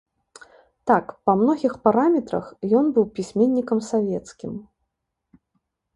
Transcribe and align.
Так, 0.91 1.11
па 1.29 1.35
многіх 1.41 1.75
параметрах 1.87 2.45
ён 2.79 2.85
быў 2.95 3.05
пісьменнікам 3.19 3.79
савецкім. 3.93 4.53